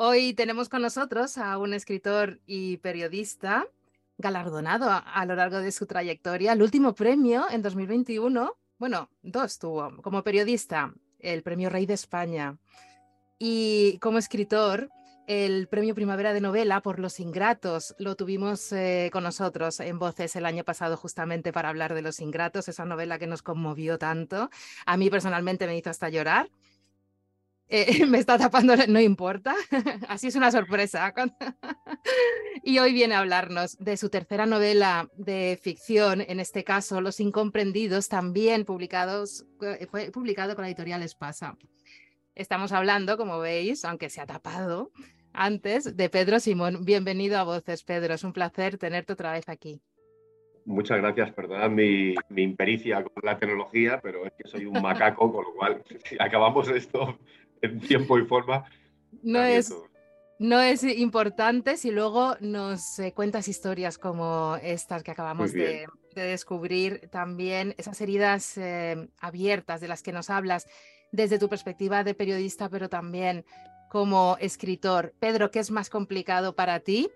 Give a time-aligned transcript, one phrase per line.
[0.00, 3.66] Hoy tenemos con nosotros a un escritor y periodista
[4.16, 6.52] galardonado a, lo largo de su trayectoria.
[6.52, 10.00] El último premio en 2021, bueno, dos tuvo.
[10.00, 12.58] Como periodista, el premio Rey de España.
[13.40, 14.88] Y como escritor,
[15.26, 17.96] el premio Primavera de Novela por Los Ingratos.
[17.98, 22.20] Lo tuvimos eh, con nosotros en Voces el año pasado justamente para hablar de Los
[22.20, 24.48] Ingratos, esa novela que nos conmovió tanto.
[24.86, 26.48] A mí personalmente me hizo hasta llorar.
[27.68, 29.54] Eh, me está tapando, no importa,
[30.08, 31.12] así es una sorpresa.
[32.64, 37.20] y hoy viene a hablarnos de su tercera novela de ficción, en este caso Los
[37.20, 41.56] Incomprendidos, también publicados, eh, fue publicado con la editorial Espasa.
[42.34, 44.92] Estamos hablando, como veis, aunque se ha tapado
[45.32, 46.84] antes, de Pedro Simón.
[46.84, 48.14] Bienvenido a Voces, Pedro.
[48.14, 49.82] Es un placer tenerte otra vez aquí.
[50.64, 55.44] Muchas gracias, perdonad mi, impericia con la tecnología, pero es que soy un macaco, con
[55.44, 55.82] lo cual,
[56.18, 57.18] acabamos esto,
[57.62, 58.64] en tiempo y forma.
[59.22, 59.74] No es,
[60.38, 67.08] no es importante si luego nos eh, cuentas historias como estas que acabamos de, descubrir,
[67.10, 70.66] también esas heridas eh, abiertas de las que nos hablas
[71.12, 73.44] desde tu perspectiva de periodista, pero también
[73.88, 75.14] como escritor.
[75.18, 77.08] Pedro, ¿qué es más complicado para ti?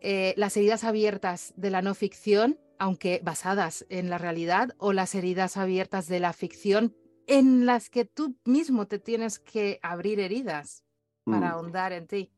[0.00, 5.14] Eh, ¿Las heridas abiertas de la no ficción, aunque basadas en la realidad, o las
[5.14, 10.84] heridas abiertas de la ficción, en las que tú mismo te tienes que abrir heridas
[11.24, 11.52] para mm.
[11.52, 12.30] ahondar en ti.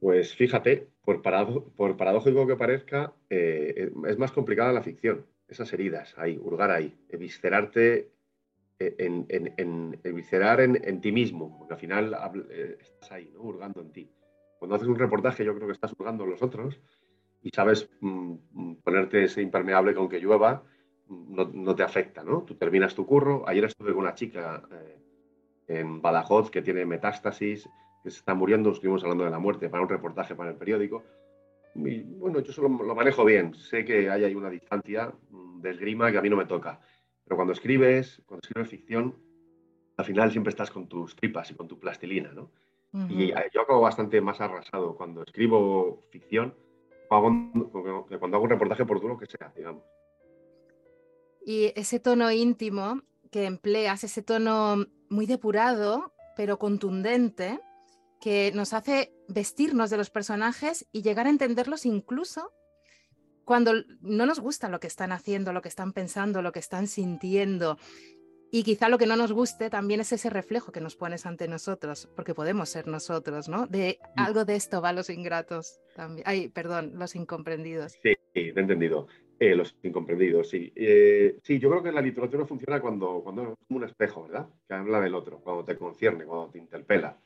[0.00, 5.26] Pues fíjate, por, por paradójico que parezca, eh, es más complicada la ficción.
[5.48, 8.10] Esas heridas ahí, hurgar ahí, viscerarte
[8.78, 12.16] eh, en, en, en, ti mismo, porque al final
[12.50, 13.42] eh, estás ahí, ¿no?
[13.42, 14.10] hurgando en ti.
[14.58, 16.80] Cuando haces un reportaje, yo creo que estás hurgando en los otros
[17.42, 20.64] y sabes mm, mm, ponerte ese impermeable con que llueva
[21.08, 22.42] no, te afecta, ¿no?
[22.42, 23.44] Tú terminas tu curro.
[23.46, 24.98] Ayer estuve con una chica eh,
[25.68, 27.68] en Badajoz que tiene metástasis,
[28.02, 31.02] que se está muriendo, estuvimos hablando de la muerte para un reportaje para el periódico.
[31.74, 33.54] Y bueno, yo solo lo manejo bien.
[33.54, 36.80] Sé que hay ahí una distancia mm, de esgrima que a mí no me toca.
[37.24, 39.16] Pero cuando escribes, cuando escribes ficción,
[39.96, 42.50] al final siempre estás con tus tripas y con tu plastilina, ¿no?
[43.08, 46.54] Y yo acabo bastante más arrasado cuando escribo ficción
[47.08, 49.82] que cuando hago un reportaje por duro que sea, digamos.
[51.44, 57.60] Y ese tono íntimo que empleas, ese tono muy depurado, pero contundente,
[58.20, 62.52] que nos hace vestirnos de los personajes y llegar a entenderlos incluso
[63.44, 66.86] cuando no nos gusta lo que están haciendo, lo que están pensando, lo que están
[66.86, 67.78] sintiendo.
[68.50, 71.48] Y quizá lo que no nos guste también es ese reflejo que nos pones ante
[71.48, 73.66] nosotros, porque podemos ser nosotros, ¿no?
[73.66, 74.20] De mm.
[74.20, 76.24] algo de esto va los ingratos también.
[76.26, 77.92] Ay, perdón, los incomprendidos.
[78.02, 79.08] Sí, te he entendido.
[79.38, 80.72] Eh, los incomprendidos, sí.
[80.76, 84.48] Eh, sí, yo creo que la literatura funciona cuando, cuando es como un espejo, ¿verdad?
[84.66, 87.18] Que habla del otro, cuando te concierne, cuando te interpela,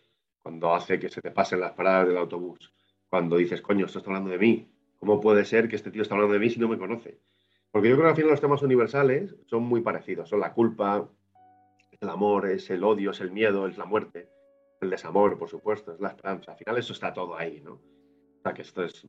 [0.43, 2.73] cuando hace que se te pasen las paradas del autobús,
[3.09, 4.69] cuando dices, coño, esto está hablando de mí.
[4.99, 7.21] ¿Cómo puede ser que este tío está hablando de mí si no me conoce?
[7.71, 10.29] Porque yo creo que al final los temas universales son muy parecidos.
[10.29, 11.09] Son la culpa,
[12.01, 14.29] el amor, es el odio, es el miedo, es la muerte,
[14.81, 16.53] el desamor, por supuesto, es la esperanza.
[16.53, 17.75] Al final eso está todo ahí, ¿no?
[17.75, 19.07] O sea, que esto es,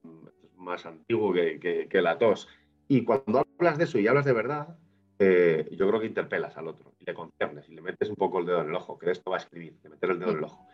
[0.55, 2.47] más antiguo que, que, la tos.
[2.89, 4.77] Y cuando hablas de eso y hablas de verdad,
[5.19, 8.39] eh, yo creo que interpelas al otro y le concernes y le metes un poco
[8.39, 10.37] el dedo en el ojo, que esto va a escribir, de meter el dedo en
[10.39, 10.67] el ojo.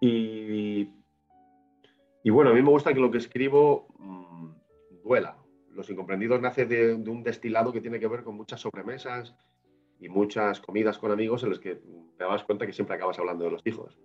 [0.00, 0.88] Y,
[2.22, 4.52] y bueno, a mí me gusta que lo que escribo mmm,
[5.04, 5.36] duela.
[5.72, 9.34] Los incomprendidos nace de, de, un destilado que tiene que ver con muchas sobremesas,
[10.00, 13.44] y muchas comidas con amigos en las que te das cuenta que siempre acabas hablando
[13.44, 13.98] de los hijos.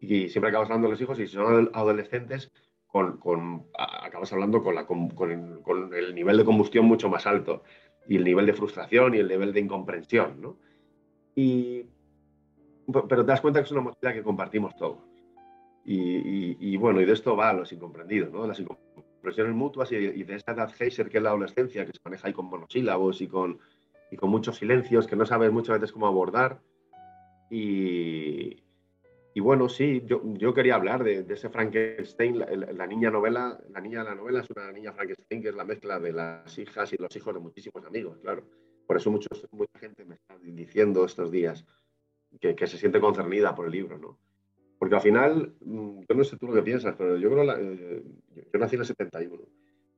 [0.00, 2.52] Y siempre acabas hablando de los hijos y si son adolescentes,
[2.88, 5.30] con, con, acabas hablando con, la, con, con,
[5.94, 7.62] el nivel de combustión mucho más alto
[8.08, 10.40] y el nivel de frustración y el nivel de incomprensión.
[10.40, 10.56] ¿no?
[11.34, 11.84] Y,
[12.86, 14.98] pero te das cuenta que es una mochila que compartimos todos.
[15.84, 18.46] Y, y, bueno, y de esto va a los incomprendidos, ¿no?
[18.46, 22.00] las incomprensiones mutuas y, y de esa edad Heiser que es la adolescencia, que se
[22.04, 23.58] maneja ahí con monosílabos y con
[24.10, 26.60] y con muchos silencios que no sabes muchas veces cómo abordar.
[27.50, 28.62] Y,
[29.34, 33.80] y bueno, sí, yo, yo quería hablar de, de ese Frankenstein, la, niña novela, la
[33.80, 36.92] niña de la novela es una niña Frankenstein que es la mezcla de las hijas
[36.92, 38.44] y los hijos de muchísimos amigos, claro.
[38.86, 41.64] Por eso muchos, mucha gente me está diciendo estos días
[42.40, 44.18] que, que se siente concernida por el libro, ¿no?
[44.78, 47.62] Porque al final, mm, yo no sé tú lo que piensas, pero yo creo, que
[47.62, 48.02] eh,
[48.52, 49.42] yo nací en el 71.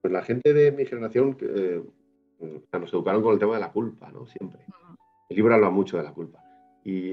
[0.01, 1.83] Pues la gente de mi generación, eh,
[2.73, 4.27] nos educaron con el tema de la culpa, ¿no?
[4.27, 4.61] Siempre.
[5.29, 6.43] El libro habla mucho de la culpa.
[6.85, 7.11] Y,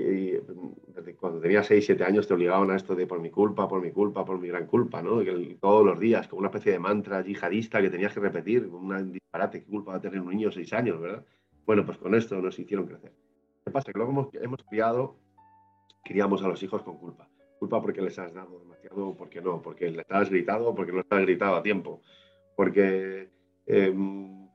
[0.96, 3.82] desde cuando tenía 6, 7 años te obligaban a esto de por mi culpa, por
[3.82, 5.22] mi culpa, por mi gran culpa, ¿no?
[5.60, 9.64] todos los días, como una especie de mantra yihadista que tenías que repetir, un disparate,
[9.64, 11.26] ¿qué culpa va a tener un niño de 6 años, verdad?
[11.66, 13.12] Bueno, pues con esto nos hicieron crecer.
[13.66, 13.92] ¿Qué pasa?
[13.92, 15.18] Que luego hemos, hemos criado,
[16.06, 17.28] criamos a los hijos con culpa.
[17.60, 21.12] culpa porque les has dado demasiado porque no, porque les has gritado porque no les
[21.12, 22.02] has gritado a tiempo,
[22.56, 23.30] porque
[23.66, 24.47] em,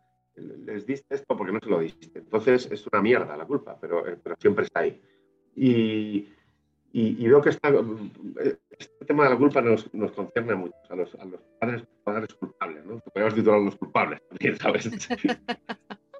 [0.64, 2.18] les diste esto porque no se lo diste.
[2.18, 5.00] Entonces es una mierda la culpa, pero, eh, pero siempre está ahí.
[5.54, 6.28] Y,
[6.92, 7.72] y, veo que está,
[8.78, 12.34] este tema de la culpa nos, nos concierne mucho a los, a los padres, padres
[12.34, 13.00] culpables, ¿no?
[13.00, 14.90] Podríamos titular los culpables también, ¿sabes?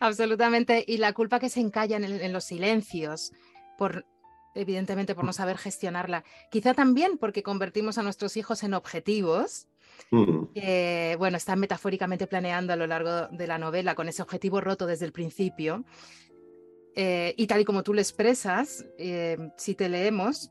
[0.00, 0.84] Absolutamente.
[0.86, 3.32] Y la culpa que se encalla en, los silencios,
[3.78, 4.06] por
[4.54, 6.24] evidentemente por no saber gestionarla.
[6.50, 9.66] Quizá también porque convertimos a nuestros hijos en objetivos.
[10.10, 11.18] Mm.
[11.18, 15.06] bueno, están metafóricamente planeando a lo largo de la novela con ese objetivo roto desde
[15.06, 15.84] el principio.
[16.98, 20.50] Eh, y tal y como tú lo expresas, eh, si te leemos,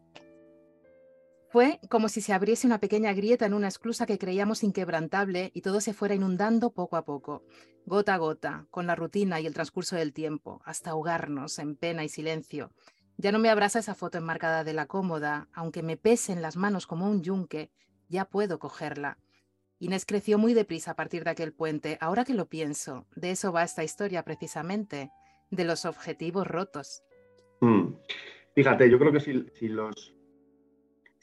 [1.50, 5.62] fue como si se abriese una pequeña grieta en una esclusa que creíamos inquebrantable y
[5.62, 7.44] todo se fuera inundando poco a poco,
[7.88, 12.03] gota a gota, con la rutina y el transcurso del tiempo, hasta ahogarnos en pena
[12.03, 12.71] y silencio.
[13.18, 16.86] Ya no me abraza esa foto enmarcada de la cómoda, aunque me pesen las manos
[16.86, 17.71] como un yunque,
[18.07, 19.18] ya puedo cogerla.
[19.80, 21.98] Inés creció muy deprisa a partir de aquel puente.
[22.00, 25.12] Ahora que lo pienso, de eso va esta historia precisamente,
[25.51, 27.04] de los objetivos rotos.
[27.62, 27.94] Mm.
[28.54, 30.16] Fíjate, yo creo que si los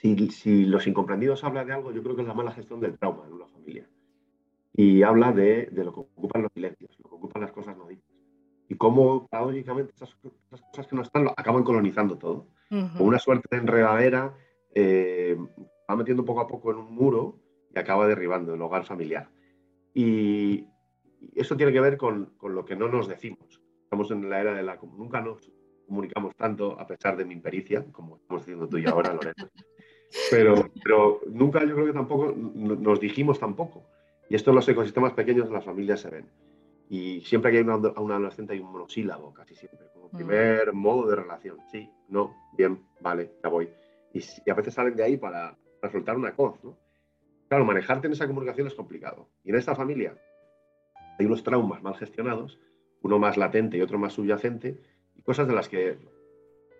[0.03, 3.25] si, los incomprendidos hablan de algo, yo creo que es la mala gestión del trauma
[3.27, 3.89] en una familia.
[4.73, 8.11] Y habla de, lo que ocupan los silencios, lo que ocupan las cosas no dichas.
[8.69, 12.49] Y cómo, paradójicamente, esas, cosas que no están acaban colonizando todo.
[12.71, 14.35] Con una suerte de enredadera,
[14.75, 15.37] eh,
[15.89, 17.39] va metiendo poco a poco en un muro
[17.75, 19.29] y acaba derribando el hogar familiar.
[19.95, 20.67] Y,
[21.35, 23.63] eso tiene que ver con, con, lo que no nos decimos.
[23.85, 24.77] Estamos en la era de la...
[24.77, 25.53] Nunca nos
[25.87, 29.49] comunicamos tanto, a pesar de mi impericia, como estamos diciendo tú y ahora, Lorena.
[30.31, 33.85] Pero, pero nunca yo creo que tampoco nos dijimos tampoco.
[34.29, 36.27] Y esto en los ecosistemas pequeños de las familias se ven.
[36.89, 40.17] Y siempre que hay una, un adolescente hay un monosílabo, casi siempre, como mm.
[40.17, 41.59] primer modo de relación.
[41.71, 43.69] Sí, no, bien, vale, ya voy.
[44.13, 45.57] Y, a veces salen de ahí para,
[45.91, 46.77] soltar una coz, ¿no?
[47.53, 49.29] Claro, manejarte en esa comunicación es complicado.
[49.45, 50.17] Y en esta familia
[51.19, 52.59] hay unos traumas mal gestionados,
[53.03, 54.81] uno más latente y otro más subyacente,
[55.15, 55.99] y cosas de las que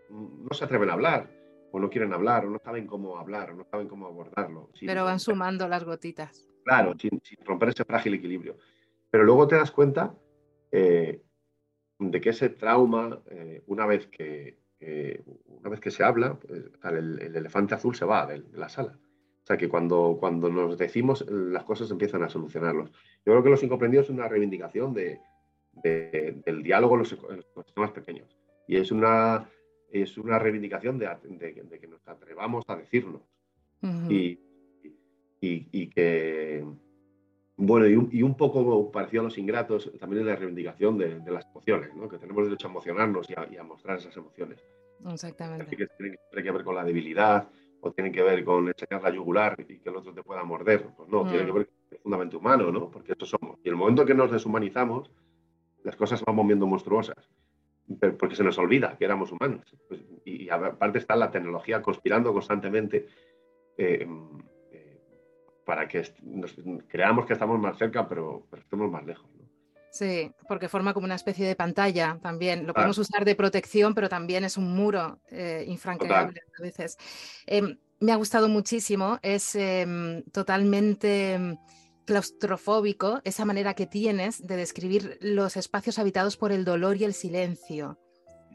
[0.09, 1.29] no se atreven a hablar
[1.73, 4.71] o no quieren hablar, o no saben cómo hablar, o no saben cómo abordarlo.
[4.81, 6.49] Pero van sumando las gotitas.
[6.65, 8.57] Claro, sin, romper ese frágil equilibrio.
[9.11, 10.15] Pero luego te das cuenta
[10.71, 11.21] eh,
[11.99, 14.57] de que ese trauma, eh, una, vez que,
[15.45, 18.99] una vez que se habla, pues, el, elefante azul se va de, la sala.
[19.53, 22.91] Sea que cuando, cuando nos decimos, las cosas empiezan a solucionarlos.
[22.91, 25.21] Yo creo que los incomprendidos es una reivindicación de,
[25.83, 27.09] del diálogo en los,
[27.67, 28.35] sistemas pequeños.
[28.67, 29.47] Y es una
[29.91, 31.07] es una reivindicación de,
[31.79, 33.21] que nos atrevamos a decirnos.
[34.09, 34.39] y,
[35.89, 36.65] que,
[37.59, 41.95] bueno, y un, poco parecido a los ingratos, también es la reivindicación de, las emociones,
[41.95, 42.09] ¿no?
[42.09, 44.65] que tenemos derecho a emocionarnos y a, mostrar esas emociones.
[45.07, 45.77] Exactamente.
[45.77, 47.49] Que tiene, que ver con la debilidad
[47.85, 50.87] o tienen que ver con enseñar la yugular y que el otro te pueda morder.
[50.97, 51.55] Pues no, tiene que mm.
[51.55, 52.91] ver con el fundamento humano, ¿no?
[52.91, 53.59] porque eso somos.
[53.63, 55.11] Y el momento que nos deshumanizamos,
[55.83, 57.29] las cosas van moviendo monstruosas
[58.19, 59.65] porque se nos olvida que éramos humanos.
[59.89, 63.09] Pues, y, aparte está la tecnología conspirando constantemente
[63.77, 64.07] eh,
[64.73, 65.01] eh,
[65.65, 66.03] para que
[66.89, 69.29] creamos que estamos más cerca, pero, estamos más lejos.
[69.93, 72.67] Sí, porque forma como una especie de pantalla también.
[72.67, 76.97] Lo podemos usar de protección, pero también es un muro eh, infranqueable a veces.
[77.47, 81.59] Em, me ha gustado muchísimo, es em, totalmente em,
[82.07, 87.13] claustrofóbico esa manera que tienes de describir los espacios habitados por el dolor y el
[87.13, 87.99] silencio,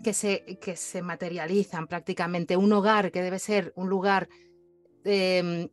[0.03, 2.57] que se, que se materializan prácticamente.
[2.57, 4.27] Un hogar que debe ser un lugar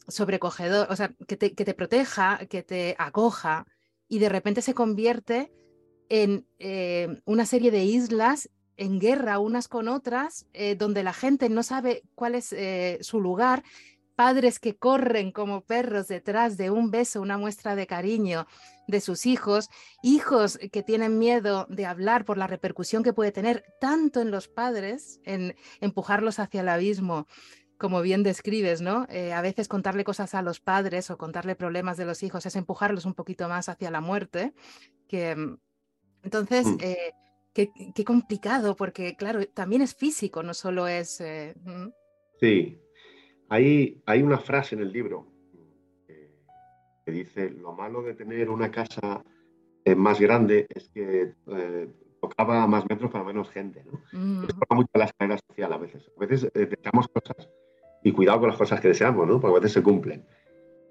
[0.07, 3.67] sobrecogedor, o sea, que te, que te, proteja, que te acoja,
[4.09, 5.51] y de repente se convierte
[6.09, 11.49] en em, una serie de islas en guerra unas con otras, eh, donde la gente
[11.49, 13.63] no sabe cuál es eh, su lugar
[14.15, 18.47] padres que corren como perros detrás de un beso, una muestra de cariño
[18.87, 19.71] de sus hijos,
[20.03, 24.49] hijos que tienen miedo de hablar por la repercusión que puede tener tanto en los
[24.49, 27.27] padres, en empujarlos hacia el abismo,
[27.77, 29.07] como bien describes, ¿no?
[29.11, 32.57] Eh, a veces contarle cosas a los padres o contarle problemas de los hijos es
[32.57, 34.55] empujarlos un poquito más hacia la muerte,
[35.09, 35.59] que mm,
[36.25, 36.67] entonces...
[36.67, 36.79] Mm.
[36.81, 37.13] Eh,
[37.55, 41.21] qué, complicado, porque claro, también es físico, no solo es...
[41.21, 41.55] Eh,
[42.41, 42.81] sí,
[43.49, 45.29] hay, hay una frase en el libro
[47.05, 49.23] que, dice, lo malo de tener una casa
[49.85, 51.89] eh, más grande es que eh,
[52.21, 53.85] tocaba más metros para menos gente.
[53.85, 54.01] ¿no?
[54.13, 54.47] Mm.
[54.71, 56.11] mucho la escalera social a veces.
[56.17, 57.49] A veces eh, deseamos cosas
[58.03, 59.41] y cuidado con las cosas que deseamos, ¿no?
[59.41, 60.27] porque a veces se cumplen.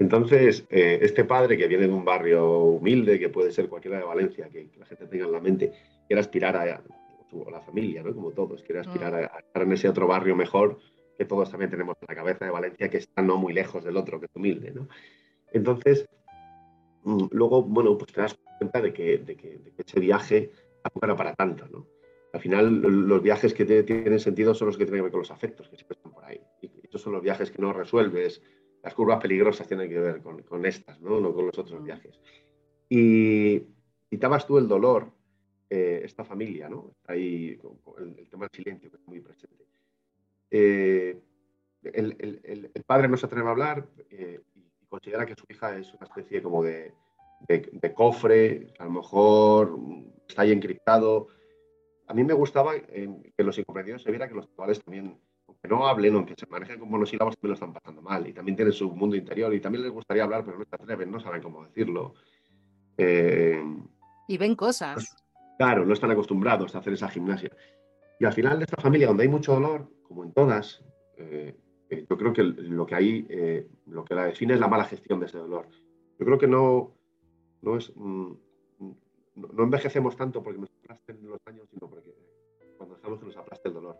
[0.03, 4.49] Entonces, este padre que viene de un barrio humilde, que puede ser cualquiera de Valencia,
[4.49, 5.71] que, la gente tenga en la mente,
[6.07, 8.13] quiere aspirar a, a la familia, ¿no?
[8.13, 9.15] como todos, quiere aspirar mm.
[9.15, 10.77] a, estar en ese otro barrio mejor
[11.17, 13.95] que todos también tenemos en la cabeza de Valencia, que está no muy lejos del
[13.95, 14.89] otro, que es humilde, ¿no?
[15.53, 16.05] Entonces,
[17.03, 21.15] mm, luego, bueno, pues te das cuenta de que, de que, ese viaje tampoco era
[21.15, 21.87] para tanto, ¿no?
[22.33, 25.31] Al final, los viajes que tienen sentido son los que tienen que ver con los
[25.31, 26.41] afectos, que siempre están por ahí.
[26.61, 28.41] Y estos son los viajes que no resuelves.
[28.83, 31.19] Las curvas peligrosas tienen que ver con, con estas, ¿no?
[31.19, 31.85] No con los otros mm.
[31.85, 32.19] viajes.
[32.89, 33.63] Y
[34.09, 35.11] citabas tú el dolor,
[35.69, 36.93] eh, esta familia, ¿no?
[37.07, 37.59] Ahí
[37.97, 39.65] el, el, tema del silencio, que es muy presente.
[40.51, 41.19] Eh,
[41.81, 45.75] el, el, el, padre no se atreve a hablar eh, y considera que su hija
[45.75, 46.93] es una especie como de,
[47.47, 49.79] de, cofre, que a lo mejor
[50.27, 51.27] está ahí encriptado.
[52.07, 55.19] A mí me gustaba que los incomprendidos se viera que los chavales también,
[55.69, 58.73] no hablen, aunque se manejen con monosílabos, también lo están pasando mal y también tienen
[58.73, 61.63] su mundo interior y también les gustaría hablar, pero no se atreven, no saben cómo
[61.63, 62.15] decirlo.
[62.97, 63.63] Eh,
[64.27, 64.95] y ven cosas.
[64.95, 65.15] Pues,
[65.57, 67.51] claro, no están acostumbrados a hacer esa gimnasia.
[68.19, 70.83] Y al final de esta familia, donde hay mucho dolor, como en todas,
[71.17, 71.55] eh,
[71.89, 74.85] eh, yo creo que lo que hay, eh, lo que la define es la mala
[74.85, 75.67] gestión de ese dolor.
[76.19, 76.95] Yo creo que no,
[77.61, 78.31] no es, mm,
[79.35, 82.13] no, envejecemos tanto porque nos aplasten los años, sino porque
[82.77, 83.97] cuando estamos que nos aplaste el dolor.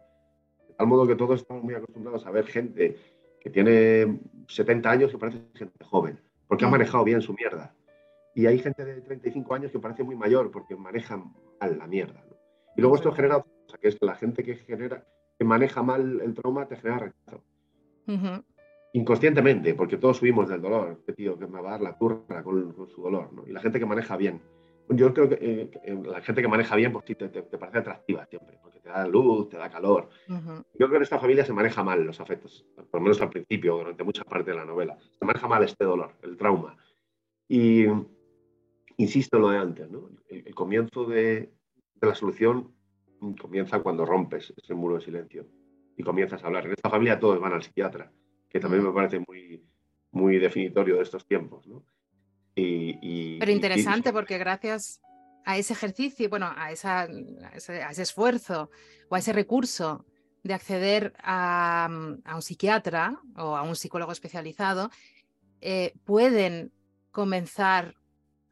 [0.74, 2.98] De tal modo que todos estamos muy acostumbrados a ver gente
[3.40, 6.72] que tiene 70 años y parece gente joven, porque ha mm.
[6.72, 7.76] manejado bien su mierda.
[8.34, 12.26] Y hay gente de 35 años que parece muy mayor porque maneja mal la mierda.
[12.76, 15.06] Y luego esto genera, o sea, que es la gente que genera,
[15.38, 17.44] que maneja mal el trauma te genera rechazo.
[18.94, 20.98] Inconscientemente, porque todos subimos del dolor.
[21.00, 23.32] Este tío que me va a dar la turra con, su dolor.
[23.32, 23.48] ¿no?
[23.48, 24.42] Y la gente que maneja bien.
[24.90, 28.60] Yo creo que eh, la gente que maneja bien, pues sí, te, parece atractiva siempre,
[28.62, 30.10] porque te da luz, te da calor.
[30.28, 33.30] Yo creo que en esta familia se maneja mal los afectos, por lo menos al
[33.30, 34.98] principio, durante mucha parte de la novela.
[35.18, 36.78] Se maneja mal este dolor, el trauma.
[37.48, 37.86] Y
[38.98, 40.10] insisto en lo de antes, ¿no?
[40.28, 41.54] el, comienzo de,
[41.96, 42.74] de, la solución
[43.40, 45.48] comienza cuando rompes ese muro de silencio
[45.96, 46.66] y comienzas a hablar.
[46.66, 48.12] En esta familia todos van al psiquiatra,
[48.50, 49.64] que también me parece muy,
[50.12, 51.66] muy definitorio de estos tiempos.
[51.68, 51.84] ¿no?
[52.56, 55.02] Y, Pero interesante porque gracias
[55.46, 58.70] a ese ejercicio, bueno, a, esa, a, ese, esfuerzo
[59.10, 60.06] o a ese recurso
[60.44, 61.86] de acceder a,
[62.26, 64.90] a un psiquiatra o a un psicólogo especializado,
[65.62, 66.72] eh, pueden
[67.12, 67.96] comenzar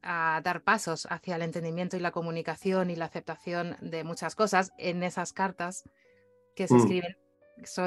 [0.02, 4.72] a dar pasos hacia el entendimiento y la comunicación y la aceptación de muchas cosas
[4.78, 5.84] en esas cartas
[6.56, 6.78] que se mm.
[6.78, 7.18] escriben,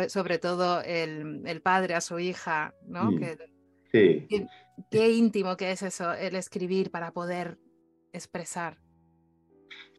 [0.09, 3.11] sobre todo el, padre a su hija, ¿no?
[3.11, 3.21] Mm.
[3.95, 4.27] Sí.
[4.91, 7.59] Qué, íntimo que es eso, el escribir para poder
[8.13, 8.79] expresar.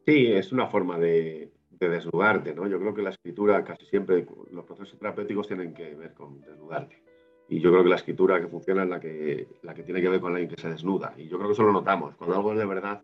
[0.06, 2.66] Sí, es una forma de, de desnudarte, ¿no?
[2.66, 7.02] Yo creo que la escritura casi siempre, los procesos terapéuticos tienen que ver con desnudarte.
[7.48, 10.08] Y yo creo que la escritura que funciona es la que, la que tiene que
[10.08, 11.14] ver con alguien que se desnuda.
[11.16, 12.16] Y yo creo que eso lo notamos.
[12.16, 13.02] Cuando algo es de verdad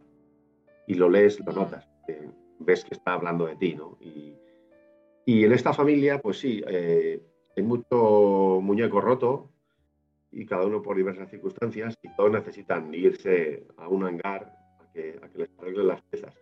[0.86, 1.88] y lo lees, lo notas.
[2.58, 3.96] ves que está hablando de ti, ¿no?
[4.00, 4.34] Y,
[5.24, 7.22] y en esta familia, pues sí, eh,
[7.56, 9.51] hay mucho muñeco roto
[10.32, 15.20] y cada uno por diversas circunstancias y todos necesitan irse a un hangar a que,
[15.34, 16.34] les arreglen las piezas.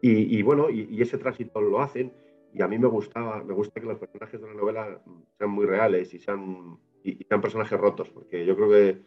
[0.00, 2.12] Y, bueno, y, y, ese tránsito lo hacen
[2.54, 5.02] y a mí me gustaba, me gusta que los personajes de la novela
[5.36, 9.02] sean muy reales y sean y, sean personajes rotos, porque yo creo que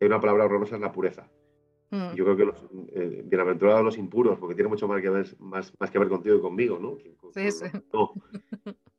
[0.00, 1.28] hay una palabra horrorosa es la pureza.
[1.94, 2.14] Mm.
[2.16, 2.56] Yo creo que los
[2.92, 6.36] eh, bienaventurados los impuros, porque tiene mucho más que ver, más, más que ver contigo
[6.36, 6.96] y conmigo, ¿no?
[7.32, 7.66] sí, sí.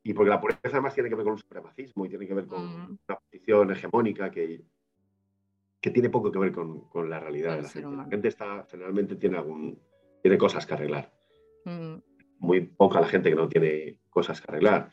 [0.02, 2.46] Y porque la pureza además tiene que ver con un supremacismo y tiene que ver
[2.46, 2.98] con mm.
[3.06, 4.64] una posición hegemónica que,
[5.78, 7.96] que tiene poco que ver con, con la realidad de la gente.
[7.96, 9.78] La gente está, generalmente tiene, algún,
[10.22, 11.12] tiene cosas que arreglar.
[11.66, 11.96] Mm.
[12.38, 14.90] Muy poca la gente que no tiene cosas que arreglar.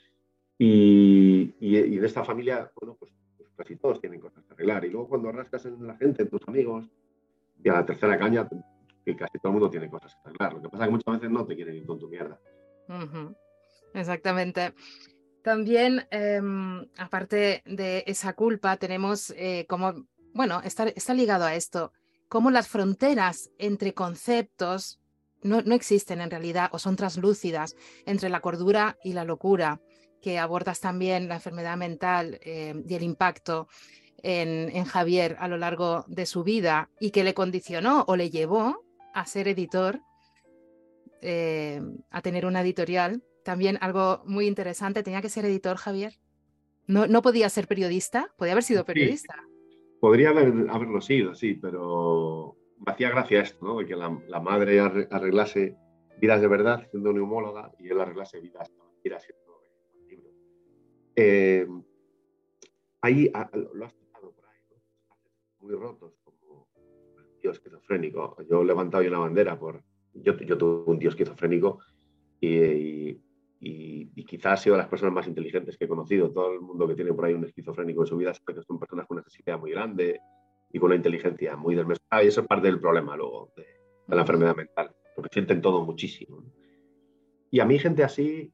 [0.58, 3.14] Y, y, y de esta familia, bueno, pues
[3.56, 4.84] casi todos tienen cosas que arreglar.
[4.84, 6.90] Y luego cuando rascas en la gente, en tus amigos,
[7.63, 8.48] y a la tercera caña,
[9.05, 10.53] que casi todo el mundo tiene cosas que arreglar.
[10.53, 12.39] Lo que pasa es que muchas veces no te quieren ir con tu mierda.
[13.93, 14.74] Exactamente.
[15.43, 21.91] También, em, aparte de esa culpa, tenemos eh, como, bueno, está, está ligado a esto,
[22.29, 25.00] como las fronteras entre conceptos
[25.41, 29.82] no, no, existen en realidad o son translúcidas entre la cordura y la locura
[30.22, 33.67] que abordas también la enfermedad mental eh, y el impacto
[34.24, 38.84] en, Javier a lo largo de su vida y que le condicionó o le llevó
[39.13, 40.00] a ser editor,
[41.22, 43.24] eh, a tener una editorial.
[43.44, 46.13] También algo muy interesante, tenía que ser editor Javier.
[46.88, 49.36] No, no podía ser periodista, podía haber sido periodista.
[50.00, 53.77] podría haberlo sido, sí, pero me hacía gracia esto, ¿no?
[53.80, 55.77] De que la, la madre arreglase
[56.20, 58.70] vidas de verdad siendo neumóloga y él arreglase vidas
[59.03, 59.18] de
[61.15, 61.68] eh,
[63.01, 63.94] ahí ah, lo has
[65.63, 66.67] muy rotos, como
[67.17, 68.38] el tío esquizofrénico.
[68.50, 69.82] Yo he levantado una bandera por.
[70.13, 71.79] Yo, yo tuve un tío esquizofrénico
[72.39, 73.17] y,
[73.60, 76.32] y, quizás ha sido de las personas más inteligentes que he conocido.
[76.32, 78.77] Todo el mundo que tiene por ahí un esquizofrénico en su vida sabe que son
[78.77, 80.20] personas con una sensibilidad muy grande
[80.72, 82.24] y con una inteligencia muy desmesurada.
[82.24, 83.65] Y eso es parte del problema luego de,
[84.08, 86.43] la enfermedad mental, porque sienten todo muchísimo.
[87.50, 88.51] Y a mí gente así,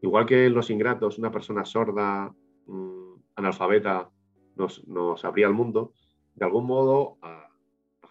[0.00, 2.34] igual que los ingratos, una persona sorda,
[2.66, 4.10] mm, analfabeta,
[4.54, 5.92] nos, nos, abría el mundo,
[6.34, 7.48] de algún modo a,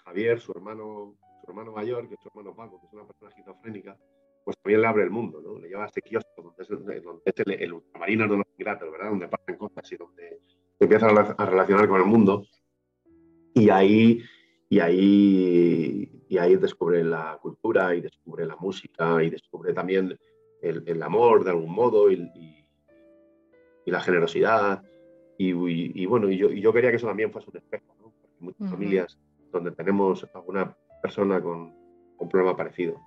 [0.06, 3.30] Javier, su hermano, su hermano mayor, que es su hermano Paco, que es una persona
[3.30, 3.98] esquizofrénica,
[4.44, 5.60] pues también le abre el mundo, ¿no?
[5.60, 9.10] Le lleva a este kiosco donde es, el, ultramarino de los ingratos, ¿verdad?
[9.10, 10.40] Donde pasan cosas y donde
[10.78, 12.46] se empieza a, relacionar con el mundo.
[13.54, 14.24] Y ahí,
[14.70, 20.18] y ahí, y ahí descubre la cultura y descubre la música y descubre también
[20.62, 24.84] el, amor de algún modo y, y, la generosidad.
[25.38, 25.54] Y,
[26.06, 27.96] bueno, y yo, yo, quería que eso también fuese un espejo,
[28.42, 29.20] muchas familias
[29.52, 31.74] donde tenemos alguna persona con
[32.18, 33.00] un problema parecido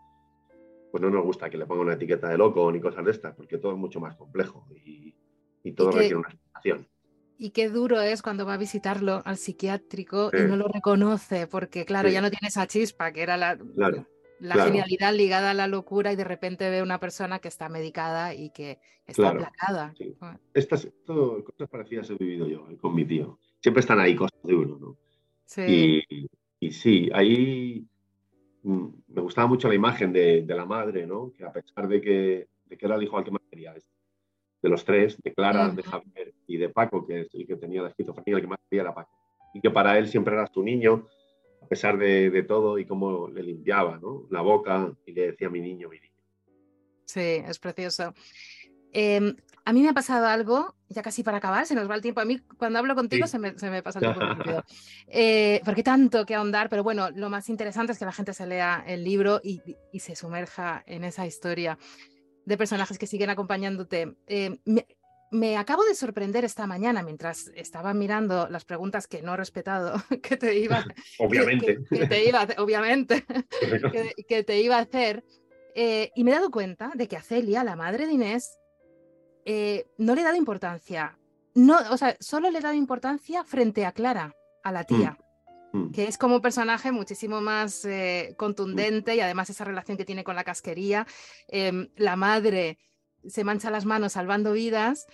[0.94, 3.34] pues no nos gusta que le ponga una etiqueta de loco ni cosas de estas,
[3.34, 5.12] porque todo es mucho más complejo y,
[5.72, 6.86] todo requiere una explicación.
[7.36, 11.84] Y qué duro es cuando va a visitarlo al psiquiátrico y no lo reconoce, porque
[11.84, 13.58] claro, ya no tiene esa chispa, que era la,
[14.38, 18.32] la genialidad ligada a la locura y de repente ve una persona que está medicada
[18.32, 19.94] y que está aplacada.
[20.20, 20.38] Ah.
[20.54, 23.40] Estas cosas parecidas he vivido yo eh, con mi tío.
[23.60, 24.96] Siempre están ahí cosas de uno, ¿no?
[25.46, 26.02] Sí.
[26.08, 26.28] Y,
[26.60, 27.86] y sí, ahí
[28.64, 31.32] Mm, me gustaba mucho la imagen de, la madre, ¿no?
[31.36, 32.48] Que a pesar de que,
[32.80, 36.56] era el hijo al que más quería, de los tres, de Clara, de Javier y
[36.56, 39.10] de Paco, que es el que tenía la esquizofrenia, el que más quería era Paco.
[39.52, 41.06] Y que para él siempre era su niño,
[41.62, 44.26] a pesar de, todo, y cómo le limpiaba ¿no?
[44.30, 46.14] la boca y le decía mi niño, mi niño.
[47.04, 48.14] Sí, es precioso.
[48.92, 49.36] Em,
[49.66, 52.20] a mí me ha pasado algo, ya casi para acabar, se nos va el tiempo.
[52.20, 53.52] A mí cuando hablo contigo se, me,
[53.82, 54.64] pasa el tiempo rápido.
[55.08, 58.46] Eh, porque tanto que ahondar, pero bueno, lo más interesante es que la gente se
[58.46, 59.62] lea el libro y,
[59.98, 61.78] se sumerja en esa historia
[62.44, 64.16] de personajes que siguen acompañándote.
[64.26, 64.58] Eh,
[65.30, 69.94] me, acabo de sorprender esta mañana mientras estaba mirando las preguntas que no he respetado,
[70.22, 70.84] que te iba,
[71.18, 73.24] obviamente, que, te iba, obviamente,
[74.28, 75.24] que, te iba a hacer.
[75.74, 78.58] Eh, y me he dado cuenta de que a Celia, la madre de Inés,
[79.44, 81.18] eh, no le he dado importancia.
[81.54, 85.18] No, o sea, solo le he dado importancia frente a Clara, a la tía,
[85.72, 85.92] mm, mm.
[85.92, 88.34] que es como un personaje muchísimo más eh, mm.
[88.36, 91.06] contundente y además esa relación que tiene con la casquería.
[91.48, 92.78] Em, la madre
[93.26, 95.06] se mancha las manos salvando vidas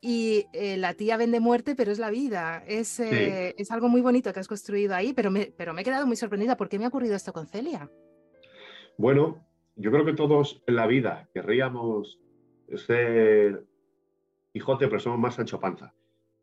[0.00, 2.62] y eh, la tía vende muerte, pero es la vida.
[2.66, 6.06] Es, es, algo muy bonito que has construido ahí, pero me, pero me he quedado
[6.06, 6.56] muy sorprendida.
[6.56, 7.90] ¿Por qué me ha ocurrido esto con Celia?
[8.98, 9.44] Bueno,
[9.74, 12.20] yo creo que todos en la vida querríamos
[12.74, 13.66] ser
[14.56, 15.92] Quijote, pero somos más Sancho Panza.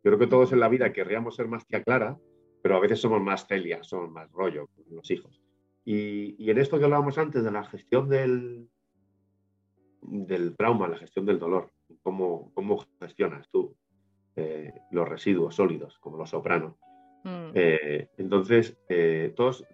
[0.04, 2.16] Yo creo que todos en la vida querríamos ser más tía Clara,
[2.62, 5.42] pero a veces somos más Celia, somos más rollo con los hijos.
[5.84, 8.70] Y, en esto que hablábamos antes de la gestión del,
[10.04, 11.72] del trauma, la gestión del dolor,
[12.04, 13.76] cómo, cómo gestionas tú
[14.36, 16.76] eh, los residuos sólidos, como los sopranos.
[17.24, 17.50] Mm.
[17.56, 19.66] Eh, entonces, eh, todos,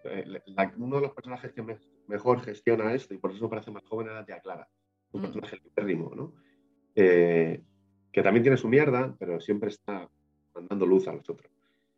[0.78, 4.24] uno de los personajes que mejor gestiona esto, y por eso parece más joven, era
[4.24, 4.70] tía Clara,
[5.12, 5.24] un mm.
[5.24, 6.34] personaje ritmo, ¿no?
[8.12, 10.10] Que también tiene su mierda, pero siempre está
[10.54, 11.52] mandando luz a los otros.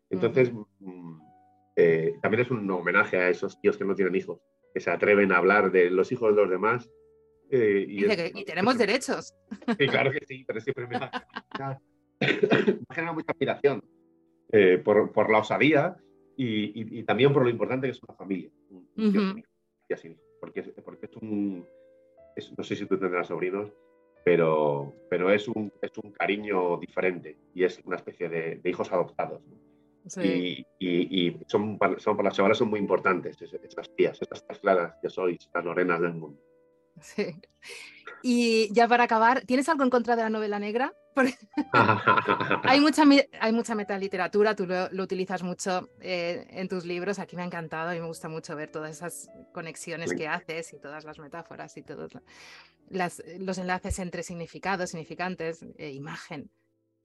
[0.09, 1.19] Entonces, mm,
[1.75, 4.39] eh, también es un homenaje a esos tíos que no tienen hijos,
[4.73, 6.89] que se atreven a hablar de los hijos de los demás.
[7.49, 9.33] Eh, y, tenemos derechos.
[9.77, 11.81] Sí, claro que sí, pero siempre me, da,
[12.91, 13.83] genera mucha admiración
[14.51, 15.97] eh, por, la osadía
[16.37, 18.49] y, también por lo importante que es una familia.
[18.95, 21.65] y así, porque, porque es un...
[22.57, 23.71] no sé si tú tendrás sobrinos,
[24.23, 29.41] pero, pero es, un, es un cariño diferente y es una especie de, hijos adoptados.
[30.23, 35.09] Y, y, son, son, para las chavales son muy importantes esas tías, esas claras que
[35.09, 36.41] sois, las Lorenas del mundo.
[36.99, 37.35] Sí.
[38.23, 40.93] Y ya para acabar, ¿tienes algo en contra de la novela negra?
[42.63, 43.03] hay, mucha,
[43.39, 47.93] hay mucha metaliteratura, tú lo, utilizas mucho eh, en tus libros, aquí me ha encantado
[47.93, 51.83] y me gusta mucho ver todas esas conexiones que haces y todas las metáforas y
[51.83, 52.11] todos
[52.89, 56.49] los enlaces entre significados, significantes e imagen.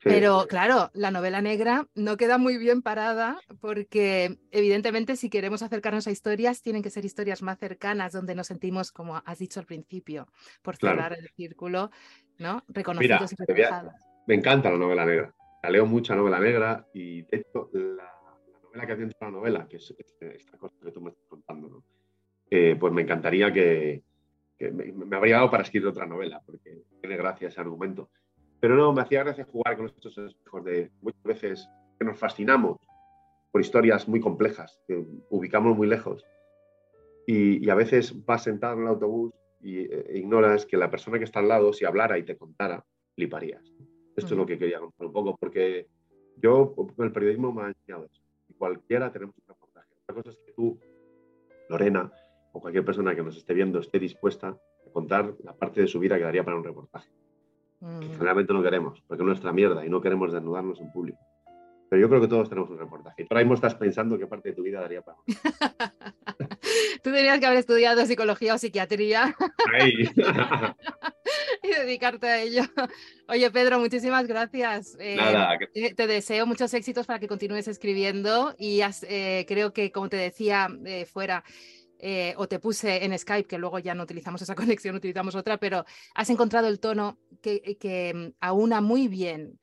[0.09, 6.07] Pero claro, la novela negra no queda muy bien parada porque evidentemente si queremos acercarnos
[6.07, 9.67] a historias, tienen que ser historias más cercanas donde nos sentimos, como has dicho al
[9.67, 10.29] principio,
[10.63, 11.91] por cerrar el círculo,
[12.39, 12.63] ¿no?
[12.69, 13.95] Reconocidos y reflejados.
[14.27, 15.35] Me encanta la novela negra.
[15.63, 18.13] La leo mucha novela negra y de hecho la,
[18.63, 21.83] novela que ha la novela, que es esta cosa que tú me estás contando,
[22.49, 24.05] eh, pues me encantaría que,
[24.61, 28.11] me, me, habría dado para escribir otra novela porque tiene gracia ese argumento
[28.67, 32.79] pero no, me hacía gracia jugar con estos espejos de muchas veces que nos fascinamos
[33.53, 36.27] por historias muy complejas, que ubicamos muy lejos.
[37.29, 41.25] Y, a veces vas sentado en el autobús y eh, ignoras que la persona que
[41.27, 43.63] está al lado, si hablara y te contara, fliparías.
[44.17, 45.87] Esto es lo que quería contar un poco, porque
[46.35, 48.21] yo, el periodismo me ha enseñado eso.
[48.49, 49.95] Y cualquiera tenemos un reportaje.
[50.03, 50.77] Otra cosa es que tú,
[51.69, 52.11] Lorena,
[52.51, 56.01] o cualquier persona que nos esté viendo esté dispuesta a contar la parte de su
[56.01, 57.09] vida que daría para un reportaje.
[57.81, 61.19] Generalmente no queremos, porque es nuestra mierda y no queremos desnudarnos en público.
[61.89, 63.27] Pero yo creo que todos tenemos un reportaje.
[63.27, 65.19] Por ahí mismo estás pensando qué parte de tu vida daría para.
[67.05, 69.37] Tú tenías que haber estudiado psicología o psiquiatría.
[71.63, 72.63] y dedicarte a ello.
[73.29, 74.97] Oye, Pedro, muchísimas gracias.
[74.99, 75.59] Eh, Nada.
[75.73, 80.69] Te deseo muchos éxitos para que continúes escribiendo y eh, creo que, como te decía
[80.85, 81.45] eh, fuera,
[82.37, 85.85] o te puse en Skype, que luego ya no utilizamos esa conexión, utilizamos otra, pero
[86.15, 89.59] has encontrado el tono que, que mm, aúna muy bien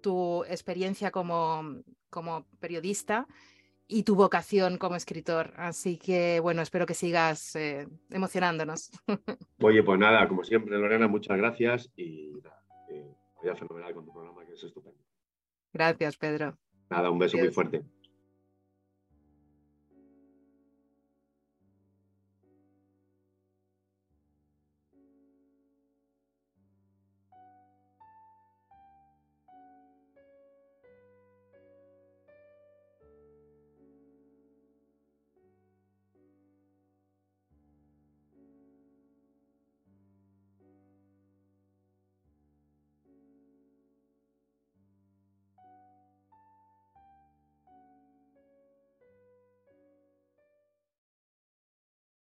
[0.00, 3.26] tu experiencia como, como periodista
[3.88, 5.52] y tu vocación como escritor.
[5.56, 8.90] Así que, bueno, espero que sigas eh, emocionándonos.
[9.60, 14.44] Oye, pues nada, como siempre, Lorena, muchas gracias y nada, eh, fenomenal con tu programa,
[14.44, 14.98] que es estupendo.
[15.72, 16.56] Gracias, Pedro.
[16.90, 17.82] Nada, un beso muy fuerte.